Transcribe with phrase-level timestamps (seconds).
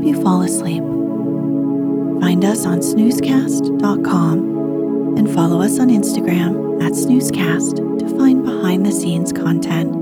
[0.00, 0.82] Help you fall asleep.
[2.22, 8.92] Find us on snoozecast.com and follow us on Instagram at snoozecast to find behind the
[8.92, 9.92] scenes content.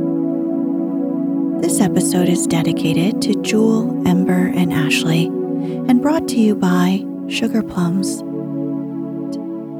[1.60, 7.64] This episode is dedicated to Jewel, Ember, and Ashley and brought to you by Sugar
[7.64, 8.18] Plums.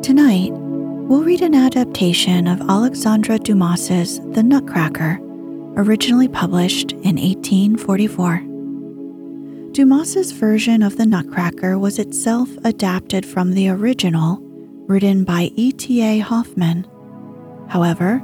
[0.05, 5.21] Tonight, we'll read an adaptation of Alexandre Dumas's The Nutcracker
[5.77, 8.48] originally published in 1844.
[9.79, 14.41] Dumas's version of the Nutcracker was itself adapted from the original,
[14.89, 16.19] written by E.T.A.
[16.19, 16.85] Hoffmann.
[17.69, 18.21] However,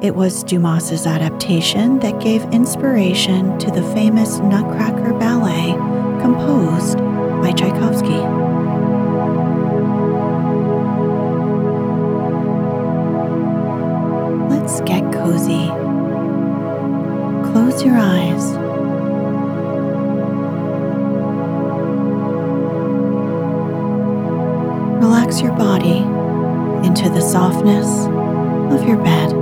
[0.00, 5.72] it was Dumas's adaptation that gave inspiration to the famous Nutcracker ballet
[6.22, 6.98] composed
[7.42, 8.20] by Tchaikovsky.
[14.54, 15.66] Let's get cozy.
[17.50, 18.71] Close your eyes.
[25.40, 25.96] Your body
[26.86, 27.86] into the softness
[28.72, 29.32] of your bed.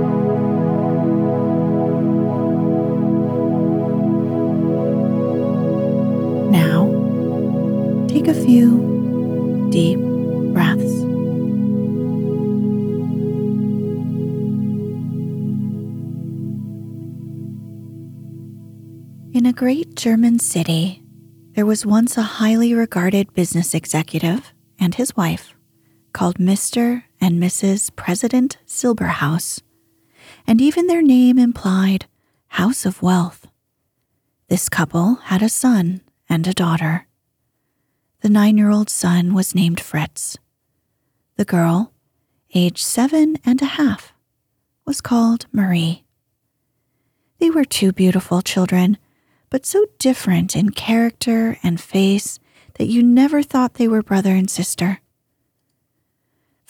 [6.49, 6.87] Now,
[8.07, 9.99] take a few deep
[10.53, 11.01] breaths.
[19.35, 21.03] In a great German city,
[21.53, 25.53] there was once a highly regarded business executive and his wife
[26.13, 27.03] called Mr.
[27.19, 27.95] and Mrs.
[27.95, 29.61] President Silberhaus,
[30.45, 32.05] and even their name implied
[32.47, 33.47] House of Wealth.
[34.47, 37.07] This couple had a son and a daughter.
[38.21, 40.37] The nine year old son was named Fritz.
[41.37, 41.93] The girl,
[42.53, 44.13] age seven and a half,
[44.85, 46.03] was called Marie.
[47.39, 48.97] They were two beautiful children
[49.51, 52.39] but so different in character and face
[52.75, 55.01] that you never thought they were brother and sister.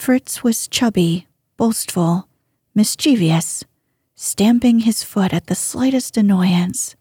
[0.01, 2.27] Fritz was chubby, boastful,
[2.73, 3.63] mischievous,
[4.15, 6.95] stamping his foot at the slightest annoyance,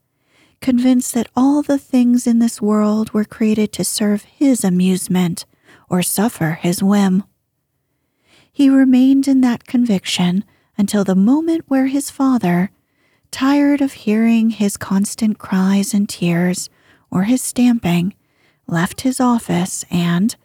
[0.60, 5.46] convinced that all the things in this world were created to serve his amusement
[5.88, 7.24] or suffer his whim.
[8.52, 10.44] He remained in that conviction
[10.76, 12.70] until the moment where his father,
[13.30, 16.68] tired of hearing his constant cries and tears
[17.10, 18.12] or his stamping,
[18.66, 20.36] left his office and,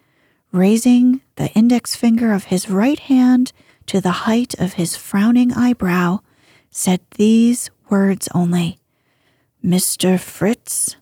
[0.54, 3.52] raising the index finger of his right hand
[3.88, 6.20] to the height of his frowning eyebrow,
[6.72, 8.80] said these words only
[9.64, 10.20] Mr.
[10.20, 10.96] Fritz.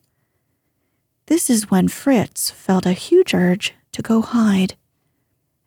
[1.28, 4.76] This is when Fritz felt a huge urge to go hide.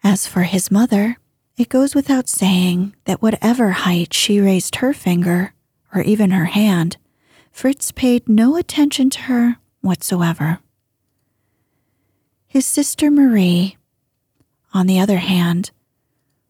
[0.04, 1.16] As for his mother,
[1.56, 5.54] it goes without saying that whatever height she raised her finger,
[5.94, 6.98] or even her hand,
[7.50, 10.58] Fritz paid no attention to her whatsoever.
[12.46, 13.76] His sister Marie,
[14.76, 15.70] on the other hand,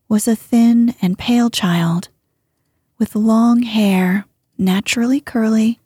[0.08, 2.08] was a thin and pale child
[2.99, 4.26] with long hair,
[4.58, 5.78] naturally curly,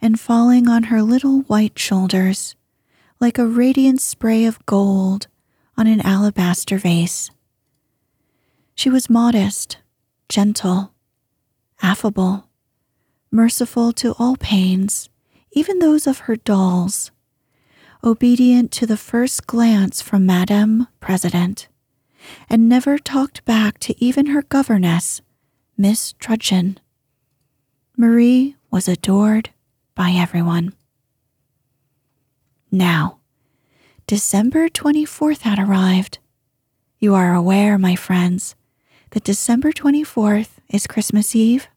[0.00, 2.56] and falling on her little white shoulders
[3.20, 5.26] like a radiant spray of gold
[5.76, 7.30] on an alabaster vase.
[8.74, 9.76] She was modest,
[10.30, 10.94] gentle,
[11.82, 12.48] affable,
[13.30, 15.10] merciful to all pains,
[15.52, 17.10] even those of her dolls,
[18.02, 21.68] obedient to the first glance from Madame President,
[22.48, 25.20] and never talked back to even her governess,
[25.76, 26.78] Miss Trudchen.
[27.96, 29.50] Marie was adored
[29.94, 30.74] by everyone.
[32.70, 33.18] Now,
[34.06, 36.18] December 24th had arrived.
[36.98, 38.54] You are aware, my friends,
[39.10, 41.68] that December 24th is Christmas Eve?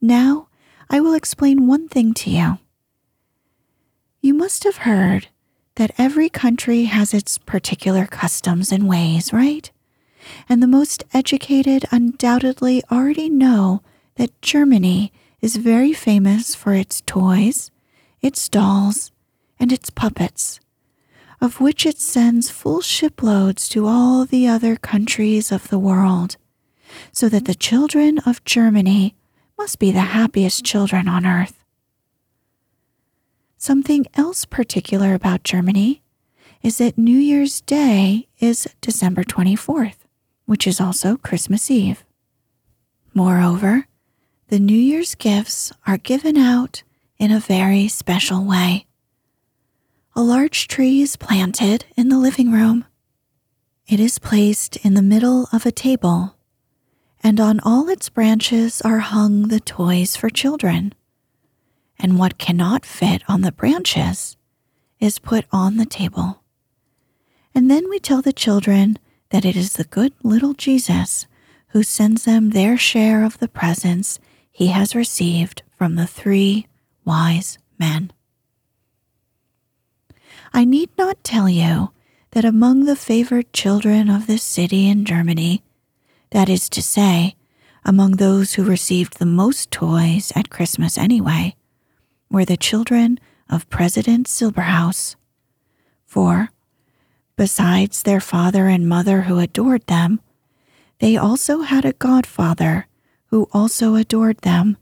[0.00, 0.48] Now,
[0.88, 2.58] I will explain one thing to you.
[4.20, 5.28] You must have heard
[5.80, 9.70] that every country has its particular customs and ways, right?
[10.46, 13.80] And the most educated undoubtedly already know
[14.16, 15.10] that Germany
[15.40, 17.70] is very famous for its toys,
[18.20, 19.10] its dolls,
[19.58, 20.60] and its puppets,
[21.40, 26.36] of which it sends full shiploads to all the other countries of the world,
[27.10, 29.14] so that the children of Germany
[29.56, 31.59] must be the happiest children on earth.
[33.62, 36.02] Something else particular about Germany
[36.62, 39.98] is that New Year's Day is December 24th,
[40.46, 42.02] which is also Christmas Eve.
[43.12, 43.86] Moreover,
[44.48, 46.84] the New Year's gifts are given out
[47.18, 48.86] in a very special way.
[50.16, 52.86] A large tree is planted in the living room.
[53.86, 56.34] It is placed in the middle of a table,
[57.22, 60.94] and on all its branches are hung the toys for children.
[62.02, 64.38] And what cannot fit on the branches
[64.98, 66.42] is put on the table.
[67.54, 68.98] And then we tell the children
[69.28, 71.26] that it is the good little Jesus
[71.68, 74.18] who sends them their share of the presents
[74.50, 76.66] he has received from the three
[77.04, 78.12] wise men.
[80.52, 81.90] I need not tell you
[82.30, 85.62] that among the favored children of this city in Germany,
[86.30, 87.36] that is to say,
[87.84, 91.56] among those who received the most toys at Christmas anyway,
[92.30, 93.18] were the children
[93.48, 95.16] of President Silberhaus.
[96.06, 96.50] For,
[97.36, 100.20] besides their father and mother who adored them,
[101.00, 102.86] they also had a godfather
[103.26, 104.76] who also adored them,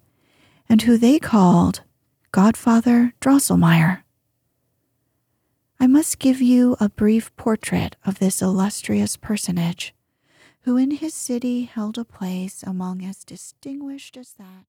[0.68, 1.82] and who they called
[2.32, 4.02] Godfather Drosselmeyer.
[5.80, 9.94] I must give you a brief portrait of this illustrious personage,
[10.62, 14.68] who in his city held a place among as distinguished as that.